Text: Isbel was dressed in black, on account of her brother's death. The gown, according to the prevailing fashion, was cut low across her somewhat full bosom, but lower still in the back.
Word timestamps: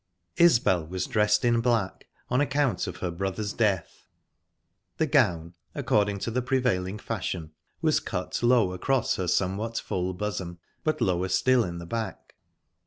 Isbel 0.37 0.87
was 0.87 1.05
dressed 1.05 1.45
in 1.45 1.61
black, 1.61 2.07
on 2.27 2.41
account 2.41 2.87
of 2.87 2.97
her 3.05 3.11
brother's 3.11 3.53
death. 3.53 4.07
The 4.97 5.05
gown, 5.05 5.53
according 5.75 6.17
to 6.21 6.31
the 6.31 6.41
prevailing 6.41 6.97
fashion, 6.97 7.51
was 7.83 7.99
cut 7.99 8.41
low 8.41 8.73
across 8.73 9.17
her 9.17 9.27
somewhat 9.27 9.77
full 9.77 10.15
bosom, 10.15 10.57
but 10.83 11.01
lower 11.01 11.27
still 11.27 11.63
in 11.63 11.77
the 11.77 11.85
back. 11.85 12.33